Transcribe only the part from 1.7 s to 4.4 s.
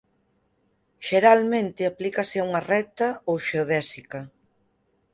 aplícase a unha recta ou xeodésica.